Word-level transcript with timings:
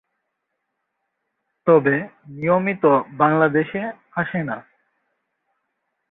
তবে 1.67 1.95
নিয়মিত 2.33 2.83
বাংলাদেশে 3.17 3.81
আসে 4.15 4.39
না। 4.43 4.57